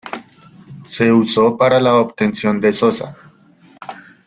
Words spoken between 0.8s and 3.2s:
Se usó para la obtención de sosa.